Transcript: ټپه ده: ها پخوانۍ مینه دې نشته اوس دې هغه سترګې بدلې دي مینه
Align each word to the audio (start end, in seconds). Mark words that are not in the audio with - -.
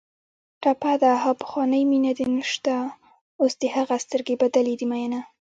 ټپه 0.61 0.93
ده: 1.01 1.11
ها 1.23 1.31
پخوانۍ 1.41 1.83
مینه 1.91 2.11
دې 2.17 2.25
نشته 2.37 2.75
اوس 3.41 3.53
دې 3.61 3.67
هغه 3.75 3.95
سترګې 4.05 4.35
بدلې 4.41 4.73
دي 4.79 4.85
مینه 4.91 5.19